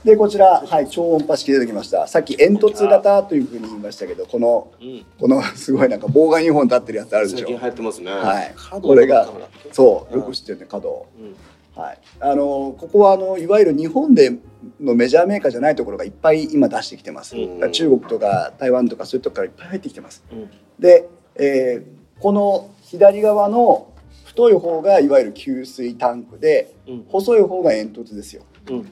[0.05, 2.07] でこちらはい超音波式出てきました。
[2.07, 5.05] さっき煙突型というふうに言いましたけど、このうん。
[5.19, 7.59] このすごいなんか棒が2本立ってるやつあるでし最近ょ。
[7.59, 8.11] 流行ってますね。
[8.11, 8.53] はい。
[8.55, 9.27] 角これが
[9.71, 11.07] そううんよく知ってるね角。
[11.19, 11.35] うん
[11.75, 11.99] はい。
[12.19, 14.31] あのここはあのいわゆる日本で
[14.79, 17.35] のメジャーメーカーじゃないところがいっぱい今出してきてます。
[17.35, 17.53] うん。
[17.55, 20.23] だから中国とか台湾とかそういうとこからいっぱい入ってきてます。
[20.31, 20.49] うん。
[20.79, 23.87] で、えーこの左側の
[24.25, 27.05] 太い方がいわゆる給水タンクでうん。
[27.09, 28.43] 細い方が煙突ですよ。
[28.69, 28.87] うん。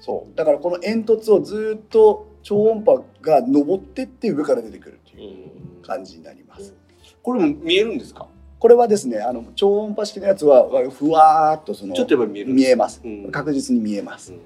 [0.00, 0.36] そう。
[0.36, 5.28] だからこの煙突をずっと超音波が上ってって上から出てくるってうい
[5.78, 5.82] うん。
[5.82, 6.74] 感じになります。
[7.22, 8.26] これも見えるんですか？
[8.58, 13.00] これはですねあの超音波式のやつはふわーっとそのちょっと見える見えます。
[13.04, 13.30] うん。
[13.30, 14.32] 確実に見えます。
[14.32, 14.40] うん。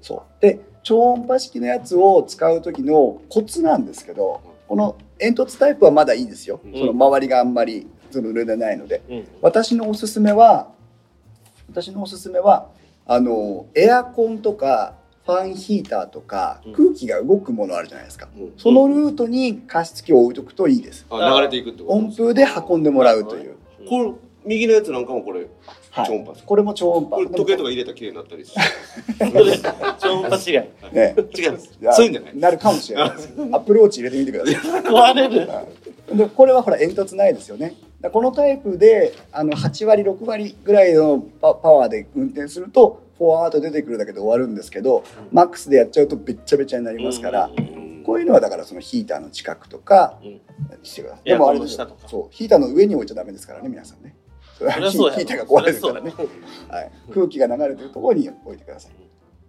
[0.00, 0.42] そう。
[0.42, 6.72] で超音波式のやつを使う時のコツなんですけどこの煙突タイプはまだいいですよ、うん。
[6.72, 9.02] その周りがあんまりその濡れないので。
[9.08, 9.28] うん。
[9.42, 10.68] 私のおすすめは
[11.68, 12.68] 私のおすすめは
[13.04, 14.94] あのエアコンとか
[15.26, 16.72] ファンヒーターとかうん。
[16.72, 18.52] 空気が動くものあるじゃないですか、うん。
[18.56, 21.04] そのルートに加湿器を置いとくといいです。
[21.10, 23.56] あ流れていくってこと温風で運んでもらうという、
[23.88, 24.12] これ
[24.44, 25.46] 右のやつなんかもこれ
[25.90, 26.06] はい。
[26.06, 26.32] 超音波。
[26.32, 27.16] です、これも超音波。
[27.16, 28.54] これ時計とか入れたら綺麗になったりす
[30.00, 30.94] 超音波違い。
[30.94, 31.14] ね。
[31.16, 32.36] る違うんですそういうんじゃない。
[32.36, 33.10] なるかもしれない。
[33.10, 34.82] で すアップルウォッチ入れてみてください。
[34.82, 35.48] 壊れる。
[36.16, 37.74] でこれはほら煙突ないですよね。
[38.12, 50.40] このタイプであの8割6割ぐらいのパパワーで運転するとフォワード出てくるだけで終わるんですけど、マックスでやっちゃうとべっちゃべちゃになりますから、うんこういうのはだからそのヒーターの近くとかうん
[50.84, 51.28] してください。
[51.28, 51.76] でもあれです
[52.06, 54.14] そうヒーターの上に置いちゃダメですからね皆さんね。
[54.56, 56.12] それは ヒーターが壊れるからね。
[56.68, 58.92] はい、空気が流れてるところに置いてください。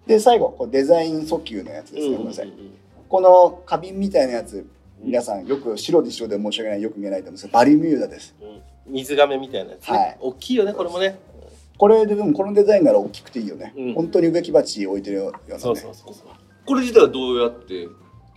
[0.08, 2.14] で最後これデザイン訴求のやつですね。
[2.14, 2.52] ごめんなさい。
[3.08, 4.66] この花瓶みたいなやつ
[5.04, 8.36] 皆さんよく白で白で申し訳ないよく見えないと思うんですがバリミューダです。
[8.42, 11.20] うん水亀みたいなやつね、はい大きいよねこれもね
[11.78, 13.74] これででもこのデザインなら大きくていいよね。
[13.78, 13.94] うん。
[13.94, 15.60] 本当に植木鉢置いてるようなね。
[15.60, 16.14] そうそうそう。
[16.66, 17.88] これ自体はどうやって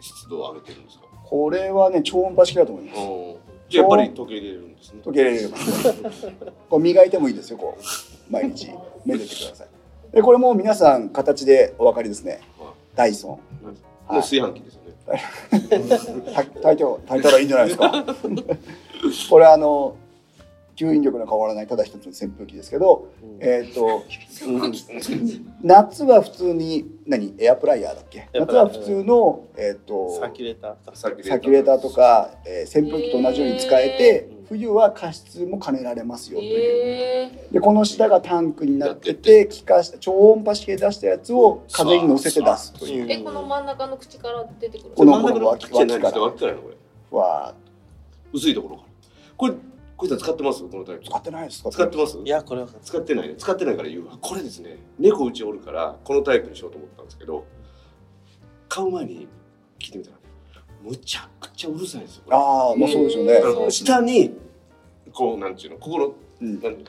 [0.00, 1.05] 湿度を上げてるんですか？
[1.24, 3.00] これはね超音波式だと思います。
[3.00, 3.35] うん
[3.70, 5.00] じゃあやっぱり溶け入れるんですね。
[5.05, 6.29] 溶け入れれます
[6.68, 8.33] こう磨いてもいいですよこう。
[8.33, 8.68] 毎日。
[9.07, 9.68] めでてください。
[10.12, 12.40] でこれも皆さん形でお分かりですね。
[12.59, 13.72] はダイソン。
[13.72, 14.14] い。
[14.16, 14.90] の炊飯器ですよね。
[16.35, 18.05] 炊いたらいいんじゃないですか。
[19.31, 19.94] これあの
[20.80, 24.02] 吸引力の変わらないただ一つの扇風機ですけど、えっ、と
[25.62, 27.34] 夏は普通に何？
[27.38, 28.28] エアプライヤーだっけ？
[28.32, 30.92] 夏は普通の、えっとサーキュレーター。
[30.92, 34.46] キサーキュレーターとか、えー扇風機と同じように使えて、うん。
[34.46, 37.30] 冬は加湿も兼ねられますよという。
[37.36, 43.06] えでこの下がタンクになってて気化した超音波式で出したやつを風に乗せて出すという。
[43.06, 46.20] ー、えこの真ん中の口から出てくるこの真ん中の脇口じゃないですか。
[46.20, 47.18] 脇から脇からのこれ？
[47.18, 47.54] わ
[48.32, 48.88] 薄いところから。
[49.36, 49.54] これ
[50.00, 50.62] こいつは使ってます？
[50.62, 51.04] このタイプ。
[51.04, 51.62] ー使ってないです。
[51.62, 52.18] か使ってます？
[52.24, 53.28] いやこれは使ってない。
[53.28, 54.16] ね使ってないから言うわ。
[54.18, 57.44] これですね猫うちおるからこのタイプにしようと思ったんですけど
[58.70, 59.28] 買う前に
[59.78, 60.22] 聞いてみたらね
[60.82, 64.34] むちゃくちゃうるさいんですよああまあそうですよね、下に
[65.12, 66.82] こうなんていうのここのうん、何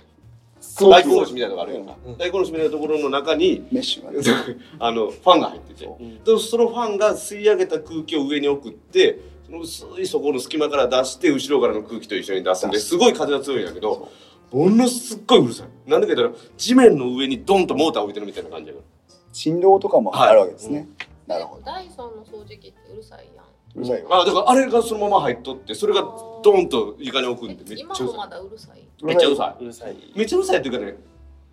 [0.62, 1.98] そう大根おろしみたいなのがあるやんか。
[2.06, 2.18] うん。
[2.18, 4.20] 大根おろしみたいなところの中にメッシュがね。
[4.80, 5.86] あのファンが入ってて。
[5.86, 6.24] そううん。
[6.24, 9.20] でそのファンが吸い上げた空気を上に送って
[9.60, 12.96] 薄いそこの隙間から出して後ろからの空気と一緒に出すんです。
[12.98, 14.10] ごい風が強いんだけど
[14.52, 15.90] ものすっごいうるさい。
[15.90, 20.88] なんでか言ったら地面の上にドンとモーター置いてるみたいな感じだから振動とかもあるわけですね、
[21.26, 21.64] なるほど。
[21.64, 23.46] ダイソンの掃除機ってうるさいやん。
[23.76, 26.02] うるさいよあだからあれがそのまま入っとってそれが
[26.44, 28.80] ドンと床に置くんでめっちゃ今うるさもまだうるさい？
[28.82, 29.94] いめっちゃうるさうるさい。
[29.94, 30.96] いめっちゃうるさいっていうかね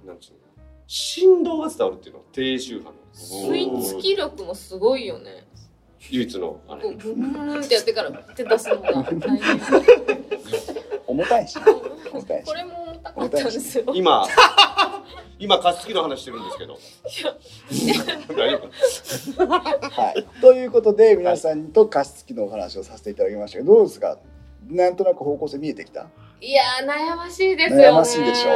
[0.04, 0.38] なんつうの
[0.88, 2.92] 振動が伝わるっていうの低周波の。
[3.14, 5.44] 吸い付き力もすごいよね
[6.10, 6.82] 唯一のあれ。
[6.82, 9.20] こうブーンってやってから手出すのが大変。
[11.06, 11.58] 重たいし。
[12.12, 12.46] 重たいし。
[12.46, 13.84] これも重たかったんですよ。
[13.94, 14.26] 今
[15.38, 16.78] 今加湿器の話してるんですけど。
[18.36, 18.56] 大丈
[19.36, 24.18] 夫はい、ということで皆さんと加湿器のお話をさせていただきましたけどどうですか？
[24.68, 26.06] なんとなく方向性見えてきた？
[26.40, 27.88] いやー悩ましいですよね。
[27.88, 28.48] 悩ましいでしょ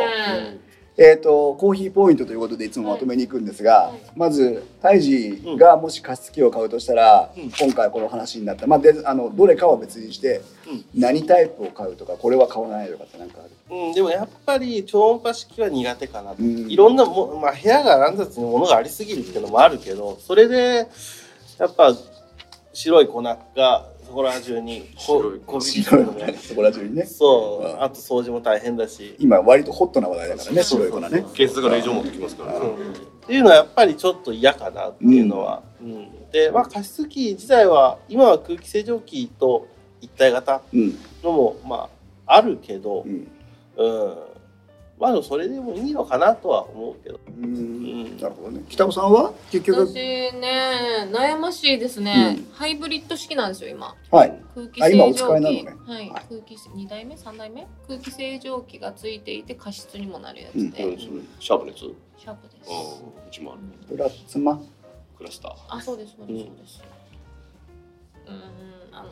[0.98, 4.00] えー、とコーヒーポイントということでいつもまとめに行くんですが、はい。
[4.14, 7.50] まずタイジがもし加湿器を買うとしたら、うん。
[7.50, 10.84] 今回この話になった、まあ、であのどれかは別にして、うん。
[10.94, 13.50] 何タイプを買うとかこれは買わないとかってなんかある？
[13.74, 16.70] うん、でもやっぱり超音波式は苦手かなと、うん。
[16.70, 20.88] いろんなも、まあ、部屋が乱雑に物がありすぎるっていうのもあるけどそれで
[21.58, 21.94] やっぱ
[22.74, 25.40] 白い粉がそこら中にこ白い。
[25.40, 26.34] こびりつ白いのくのね。
[26.34, 27.06] そこら中にね。
[27.06, 27.82] そう、うん。
[27.82, 31.24] あと掃除も大変だし、今割とホットな話題だからね白い粉ね。
[31.32, 32.52] ケースが令状持ってきますから。
[32.52, 32.92] ねうん。
[32.92, 32.96] っ
[33.26, 36.30] ていうのはやっぱりちょっと嫌かなっていうのは、うん。
[36.30, 39.66] でまあ加湿器自体は今は空気清浄機と
[40.02, 40.98] 一体型うん。
[41.22, 41.88] のもま
[42.26, 43.04] ああるけど。
[43.06, 43.28] う、ん。
[43.78, 44.14] うん、
[45.02, 47.44] まあそれでもいいのかなとは思うけど、うん。
[47.44, 48.16] うん。
[48.18, 48.62] なるほどね。
[48.68, 49.32] 北尾さんは？
[49.50, 49.88] 結局？
[49.88, 52.52] 私ね悩ましいですね、うん。
[52.52, 53.96] ハイブリッド式なんですよ今。
[54.12, 54.40] はい。
[54.54, 55.14] 空気清浄機。
[55.14, 55.76] 使いなのね。
[55.86, 56.24] はい、はい。
[56.28, 57.66] 空気2代目？3代目？
[57.88, 60.70] 空気清浄機がついていて加湿にもなるやつうん。
[60.70, 60.98] で、うん
[61.40, 61.84] シャープ熱？
[61.86, 62.70] うんシャープです、
[63.28, 64.60] うちもあるプラツマ？
[65.18, 65.52] クラスター。
[65.68, 66.82] あそうですそうですうんそうです。
[68.28, 68.96] うん。
[68.96, 69.08] あの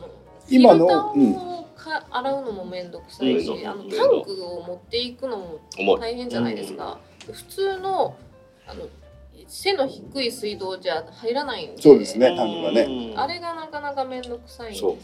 [0.49, 6.99] 今のフィルターをか洗うのも面倒くさいし、うんあのタンクを持っていくのも大変じゃないですか、
[7.31, 8.15] 普通の
[8.67, 8.87] あの
[9.47, 11.81] 背の低い水道じゃ入らないんで。
[11.81, 13.11] そうですねタンクがね。
[13.13, 13.19] うん。
[13.19, 14.97] あれがなかなか面倒くさいんですよね。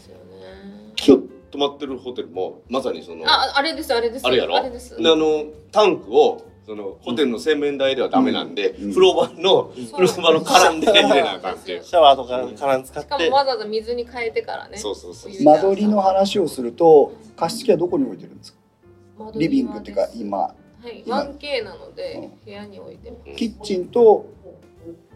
[0.96, 4.26] 今日泊まってるホテルもまさにそのあああれですあれです。
[4.26, 4.56] あれやろ？
[4.56, 4.96] あれです。
[4.98, 8.90] のタンクをそのホテルの洗面台ではダメなんで、うん。
[8.90, 9.86] 風呂場のうん。
[9.86, 11.82] 風呂場の絡んで入れなあかんっていう。
[11.82, 14.76] シャワーとかから使っしかもてわざわざ水に変えてからね。
[14.76, 18.58] そうそうそう間取りの話をすると加湿器はどこに置いてるんですか？
[19.34, 20.38] リビングっていうか今。
[20.40, 20.54] は
[20.84, 21.02] い。
[21.06, 21.22] 今。
[21.22, 22.44] 1K なのでうん。
[22.44, 23.34] 部屋に置いてます。
[23.34, 24.26] キッチンと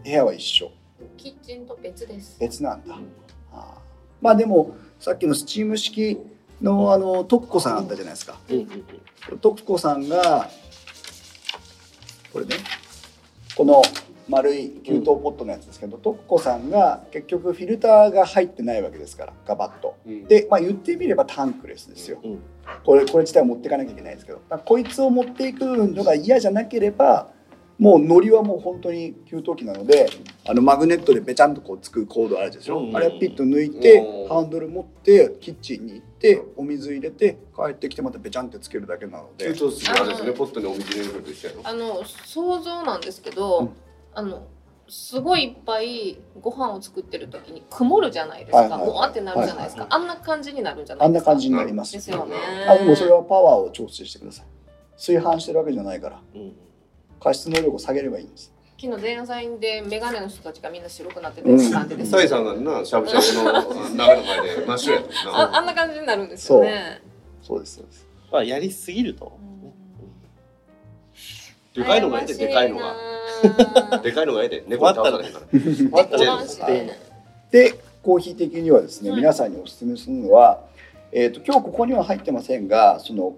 [0.03, 0.71] 部屋は一緒。
[1.17, 2.35] キッチンと別です。
[2.39, 2.97] 別なんだ、あ
[3.53, 3.77] あ
[4.21, 6.17] まあでもさっきのスチーム式
[6.59, 8.39] のあのトッコさんあったじゃないですか。
[8.49, 8.55] うん。
[8.55, 8.85] うん。
[9.31, 9.37] うん。
[9.37, 10.49] トッコさんが
[12.33, 12.55] これね。
[13.55, 13.83] この
[14.27, 19.95] 丸い給湯ポットのやつですけど、トッコさんが結局フィルターが入ってないわけですからガバッと。
[20.07, 20.25] うん。
[20.25, 22.39] で、まあ、言ってみればタンクレスですよ、うん。
[22.83, 24.41] これこれ自体は持っていかなきゃいけないんですけど。
[24.65, 27.27] こいつを持っていくのが嫌じゃなければ
[27.79, 30.07] もうノリはもう本当に給湯器なので
[30.45, 34.29] あのマグネットでべちゃんとこうつくコードあるでしょ、うんあれピッと抜いてうん。
[34.29, 39.53] ハンドル持ってキッチンに行ってお水入れて帰ってきてまたべちゃんってつけるだけなので。
[39.53, 41.61] 給湯室あれですねポットにお水入れるのと一緒やろ。
[41.63, 43.69] あの想像なんですけど、うん。
[44.13, 44.47] あの
[44.87, 48.87] すごいいっぱいご飯を作ってる時に曇るじゃないですか、はいはいはい。
[48.87, 51.31] もわってなるじゃないですか、はいあんな感じになるんじゃないですか。
[51.31, 51.93] あんな感じになります。
[51.93, 52.35] ですよね。
[52.67, 54.45] あでもそれはパワーを調整してください。
[54.95, 56.21] 炊飯してるわけじゃないから。
[56.35, 56.53] うん
[57.23, 58.51] 加湿能力を下げればいいんです。
[58.79, 63.53] 昨日前夜祭でメガネの人たちがみんな白くなってたような感じです、サイさんがなしゃぶしゃぶの
[63.95, 65.01] 鍋の前で真っ白や。
[65.01, 67.01] ったなああんな感じになるんですよね。
[67.41, 67.59] そう。
[67.61, 68.05] ですそうです。
[68.29, 69.39] まあやりすぎると。
[71.73, 72.95] でかいのがええででかいのが。
[73.89, 75.45] がでかいのがええで猫に倒されへんから。
[75.51, 76.99] 猫男子で
[77.51, 79.19] でコーヒー的にはですね、はい。
[79.21, 80.59] 皆さんにお勧めするのは、
[81.13, 83.37] えー、と今日ここには入ってませんがその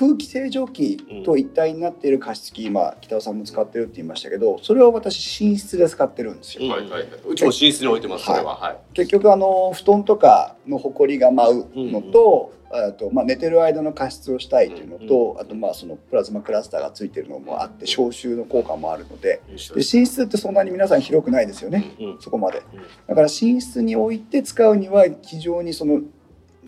[0.00, 6.64] 空気清浄機と一体になっている加湿器、今北尾さんも使ってるって言いましたけどそれを私寝室で使ってるんですよ。
[6.64, 6.70] うん。
[6.70, 7.08] はいはいはい。
[7.28, 8.56] うちも寝室に置いてますそれは。
[8.56, 8.78] はい。
[8.94, 22.16] 結局あの布団とかのほこりが舞うのと,、あとまあ、寝てる間の加湿をしたいというのと、あとまあそのプラズマクラスターがついてるのもあって消臭の効果もあるのでで寝室ってそんなに皆さん広くないですよね、うん。
[22.20, 22.62] そこまで。
[23.06, 26.00] だから寝室に置いて使うには非常にその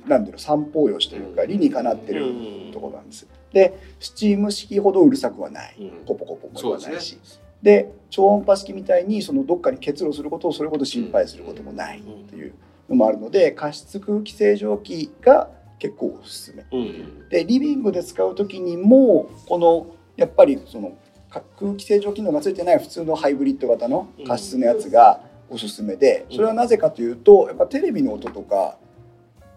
[0.07, 2.25] なんていうの三方よしというか理にかなってる
[2.73, 5.77] ところなんですでスチーム式ほどうるさくはない。
[5.79, 5.91] うん。
[6.07, 7.19] コポコポも言わないし。
[7.23, 12.55] そで超音波式みたいにそのどっかに結露することをそれほど心配することもないっていう
[12.89, 16.65] のもあるので加湿空気清浄機が結構おすすめ。
[16.73, 17.29] うん。
[17.29, 19.87] でリビングで使う時にもこの
[20.17, 20.97] やっぱりその
[21.31, 28.77] か空気清浄機能がついてない普通のハイブリッド型の加湿のやつがおすすめでそれはなぜかというとやっぱテレビの音とか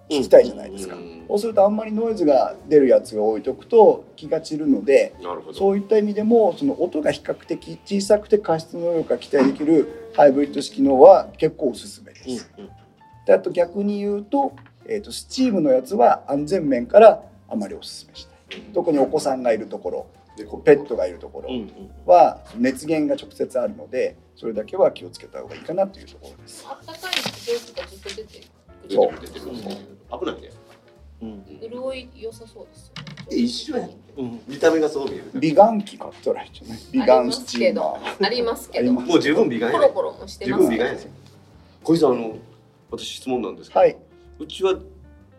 [0.09, 0.95] 聞きたいじゃないですか。
[0.95, 1.25] うん。
[1.27, 5.57] そうするとあんまりノイズが出るやつを置いとくと気が散るのでなるほど。
[5.57, 12.49] そういった意味でもその音が比較的小さくて加湿能力が期待できるハイブリッド式のは結構おすすめです。
[13.25, 14.53] であと逆に言うと,、
[14.85, 18.61] えー、とスチームのやつは安全面からあまりおすすめしない。
[18.73, 21.71] 特にお子さんがいるところでこうペットがいるところうん
[22.05, 26.65] は熱源が直接あるのでそれだけは気をつけた方がいいかなというところです。
[26.69, 27.13] あったかい
[27.43, 28.21] 蒸気がずっと出て
[28.87, 30.49] 出てる出てる危ないね
[31.21, 31.45] うん。
[31.61, 33.37] 潤い良さそうですよね。
[33.37, 34.39] 一緒やんうん。
[34.47, 35.23] 見た目がそう見える。
[35.35, 38.25] 美顔器買ったらいいんじゃない美顔スチーマー。
[38.25, 38.91] ありますけど。
[38.91, 40.61] ありますもう十分美顔やねコロコロもして十ます。
[40.63, 40.99] 分美顔やね
[41.83, 42.37] 小井さんあの
[42.91, 43.79] 私質問なんですけど。
[43.79, 43.97] はい。
[44.39, 44.75] うちは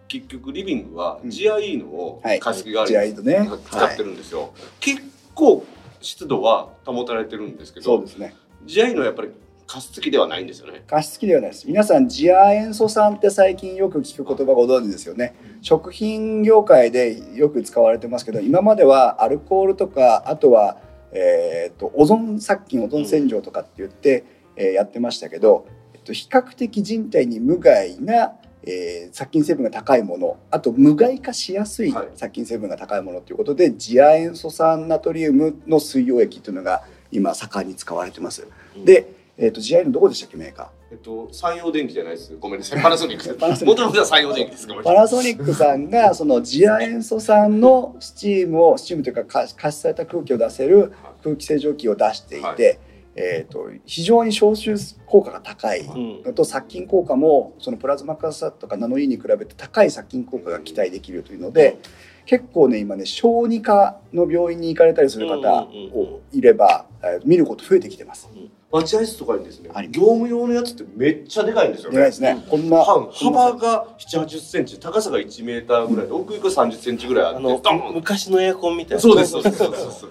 [0.08, 1.30] 結局リビングはうん。
[1.30, 2.40] GIE のはい。
[2.40, 3.48] 加湿器があるジャイドね。
[3.70, 5.02] 使ってるんですよ、結
[5.34, 5.64] 構
[6.00, 7.84] 湿度は保たれてるんですけど。
[7.84, 8.34] そうですね。
[8.66, 9.30] GIE のやっぱり
[9.66, 11.66] 加湿器ではないんですよね加湿器ではないです。
[11.66, 15.34] 皆さん、ジア塩素酸って最近よく聞く言葉ご存知ですよね。
[15.60, 20.78] 食品業界でよく使われてますけど、今まではアルコールとか、あとは、
[21.10, 24.24] えー、とオゾン殺菌、オゾン洗浄とかって言って、
[24.56, 38.46] えーやってましたけど、えっと、比較的人体に無害な、えー殺菌成分が高いもの、あと無害化しやすいはい殺菌成分が高いものということで、ジア塩素酸ナトリウムの水溶液というのが今盛んに使われてます。
[38.84, 40.66] で、えー、と GI のどこでしたっけメーカー？
[40.92, 42.36] えっと山陽電機じゃないです。
[42.38, 42.82] ごめんなさい。
[42.82, 43.34] パナソニック。
[43.36, 43.82] パナソニック。
[43.82, 44.66] もともとは山陽電機です。
[44.66, 52.78] パナソニックさんがそのジア塩素酸のスチームをスチームというか加加湿された空気を出せる空気清浄機を出していて、はい。
[53.18, 54.74] えー、と非常に消臭
[55.06, 56.22] 効果が高いうん。
[56.22, 61.78] のと殺菌効果もそのプラズマクラスターとかナノイーに比べて高い殺菌効果が期待できるというので
[62.26, 68.28] 結構ね今ね小児科の病院に行かれたりする方うんうんうんをいれば、えー見ること増えてきてます。
[68.72, 71.96] 待合室とかにですね業務用のやつってめっちゃでかいんですよね。
[71.96, 72.44] でかいですね。
[72.50, 79.00] こんな幅幅が7 8 0センチ高さが1メーターぐらいで奥行きが3 0センチぐらいあって昔のエアコンみたいな。
[79.00, 80.06] そうですそうですそうです。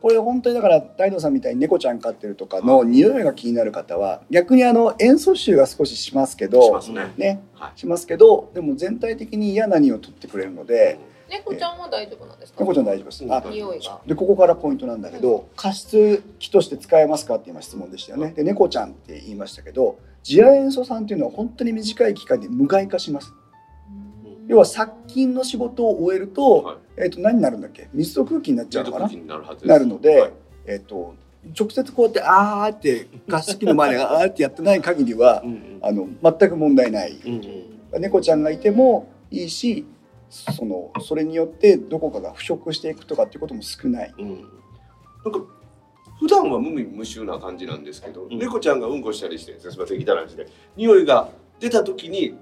[0.00, 7.12] これ本当にだから大道さんみたいに猫ちゃん飼ってるとかの匂いが気になる方は逆にあの塩素臭が少ししますけしどますね。
[7.16, 7.42] ね。
[7.54, 7.78] はい。
[7.78, 12.60] しますけどでも全体的に嫌な匂いを取ってくれるので猫ちゃんは大丈夫なんですか？
[12.60, 13.24] 猫ちゃん大丈夫です。
[13.28, 14.00] あ匂いが。
[14.06, 18.30] でここからポイントなんだけど加湿器として使えますかって今質問でしたよね。
[18.32, 23.32] で猫ちゃんって言いましたけど次亜塩素酸っていうのは本当に短い期間で無害化します。
[24.46, 26.76] 要は殺菌の仕事を終えると,、はい。
[26.96, 27.88] えっと何になるんだっけ？
[27.92, 29.08] 水と空気になっちゃうのかな？
[29.08, 29.66] なるはずです。
[29.68, 30.32] なるので、はい。
[30.66, 31.14] えっと
[31.58, 35.78] 直接こうやってあーって加湿器の前で あーってやってない限りはうんうん。
[35.82, 37.34] あの全く問題ない、うん
[37.94, 38.02] うん。
[38.02, 39.86] 猫ちゃんがいてもいいし
[40.30, 44.14] そのそれによってどこかが腐食していくとかっていうことも少ない。
[44.18, 44.48] うん。
[45.24, 45.40] なんか
[46.20, 48.38] 普段は無味無臭な感じなんですけど、うん。
[48.38, 52.36] 猫ちゃんがうんこしたりしてすみません汚い話で匂いが出た時に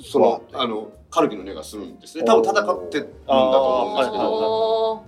[0.00, 2.24] そのあのカルキの根がするんですね。
[2.24, 5.04] 多分戦ってるんだと思うん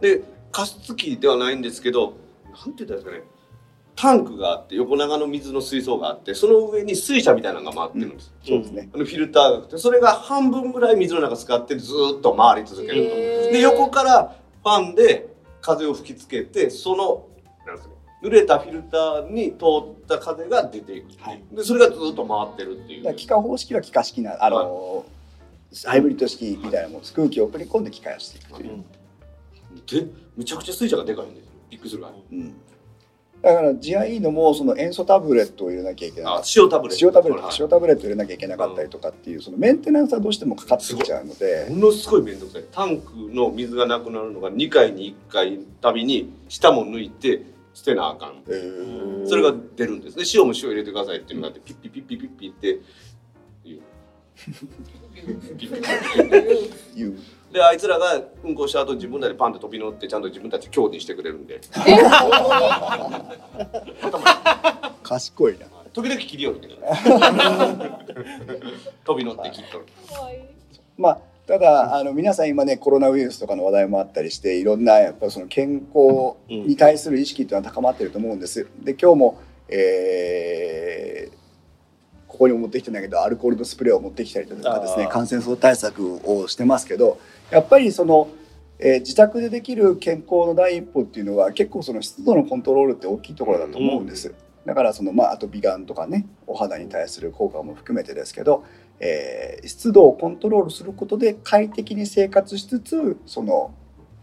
[0.00, 2.14] けど、で加湿器ではないんですけど
[2.66, 3.33] なんて言ったらいいですかね
[3.96, 13.14] タンクがあって横長の水の水槽があってその上に水車みたいなのが回ってるんです、そうですね、あのフィルターがあってそれが半分ぐらい水の中使ってずーっと回り続けると
[13.52, 15.28] で横からファンで
[15.60, 17.26] 風を吹きつけてその
[17.66, 19.64] なんですかね濡れたフィルターに通
[20.02, 21.42] った風が出ていくはい。
[21.52, 23.14] でそれがずっと回ってるっていう。
[23.14, 25.04] 気化方式は気化式なあの、
[25.84, 28.82] ハイブリッド式みたいなものです空気を送り込んで気化していくという、
[29.86, 31.50] でめちゃくちゃ水車がでかいんですよ。
[31.68, 32.14] びっくりするぐらい。
[32.32, 32.54] うん
[33.44, 37.06] だから地合いいのもその塩素タブレットを入れなきゃいけないあ塩タブレット。
[37.06, 37.44] 塩タブレット。
[37.44, 41.66] はい塩タブレット入れなきゃいけなかったりとかっていうそのメンテナンスはどうしてもかかってきちゃうので。
[41.68, 42.64] ものすごい面倒くさい。
[42.72, 47.42] タンクの水がなくなるのが2回に1回たびに下も抜いて
[47.74, 48.42] 捨てなあかん。
[48.48, 49.28] えー。
[49.28, 50.24] それが出るんですね。
[50.34, 52.80] 塩も塩入れてくださいっていうのがあってピッピッピッピッピッピッって
[53.64, 53.80] 言う。
[54.34, 56.40] ピッピッピッピ
[56.96, 57.18] ッいう
[57.54, 61.60] であいつらがうんこした後自分らでパンって飛び乗ってちゃんと自分たち強にしてくれるんで。
[65.04, 65.66] 賢いな。
[65.92, 66.74] 時々切りよるけど
[69.06, 69.84] 飛び乗って切っとる。
[70.98, 78.66] まあただあの皆さん今ねコロナウイルスとかの話題もあったりしていろんなやっぱその健康に対する意識っていうのは高まってると思うんです。
[78.82, 79.38] で今日も、
[79.68, 81.23] えー
[82.34, 87.20] ここにも持ってきてないけどアルコールのスプレーを持ってきたりとかですね感染症対策をしてますけど
[87.52, 88.28] やっぱりその、
[88.80, 94.34] えー自宅でできる健康の第一歩っていうのは結構その湿度のコントロールって大きいところだと思うんです。
[94.66, 98.64] だからそのまああと美顔とかねお肌に対する効果も含めてですけど、
[98.98, 103.72] えー湿度をコントロールすることで快適に生活しつつその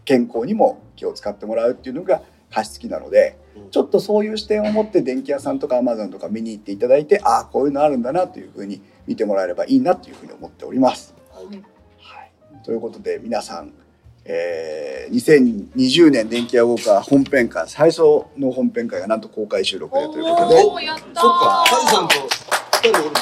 [0.04, 2.20] 健康にも気を使ってもらうっていうのが
[2.52, 11.14] 加湿器なのでうんちょっとそういう視点を持って電気屋さんとかアマゾンとか見に行っていただいてああこういうのあるんだなというふうに見てもらえればいいなというふうに思っております。
[11.32, 11.42] は
[12.24, 13.72] い、ということで皆さん、
[14.24, 15.14] えー、
[15.74, 18.02] 2020年電気屋ウォーカー本編会最初
[18.38, 20.64] の本編会がなんと公開収録でということで。
[20.64, 21.20] おーやったー。
[21.20, 22.14] そっかカズさんと
[22.82, 23.20] 二人おるもんね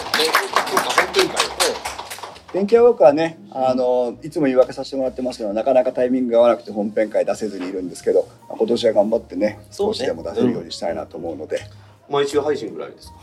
[2.53, 11.61] 電気屋ウォーカーはねあのいつも言い訳させてもらってますけどなかなかタイミングが合わなくて本編会出せずにいるんですけどまあ今年は頑張ってね少しでも出せるようにしたいなと思うので。
[12.09, 13.15] 毎週配信ぐらいですか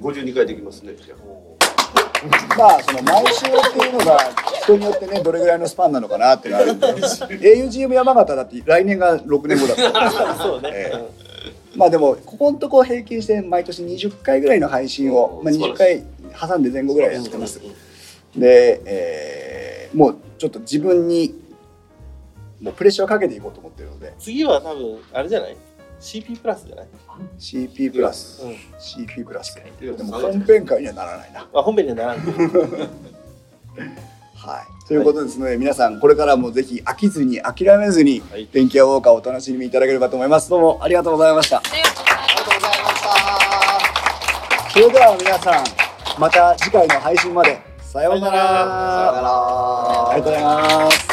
[0.00, 0.92] ？52回できますね
[2.56, 4.18] まあその毎週っていうのが
[4.62, 7.56] 人によってねどれぐらいのスパンなのかなっていうのがあるんで。
[7.66, 11.24] augm 山形だって来年が6年後だった そうね、え
[11.76, 16.04] まあでもここのとこ平均して毎年20回ぐらいの配信を、まあ、20回
[16.38, 17.60] 挟んで前後ぐらいやってます
[18.36, 21.34] で、えーもうちょっと自分に
[22.60, 24.12] もうプレッシャーをかけていこうと思ってるので。
[24.18, 25.56] 次は多分あれじゃない
[26.00, 26.86] ？CP プラスじゃない
[27.38, 28.44] ？CP プラス。
[28.44, 28.52] うん。
[28.78, 29.56] CP プラス。
[29.80, 31.46] いやでも本編会にはならないな。
[31.52, 32.60] まあ本編にはならんけど。
[34.36, 38.48] はい、ということですので、皆さんこれからもぜひ飽きずに諦めずにはい。
[38.52, 40.50] 電気屋ウォーカーをお楽しみいただければと思います。
[40.50, 41.58] どうもありがとうございました。
[41.58, 42.94] ありがとうございますありがとうございま
[44.58, 44.70] した。
[44.72, 48.36] それでは皆さんまた次回の配信までさようなら。
[48.36, 49.28] さようなら。
[50.10, 51.03] ありがとうございます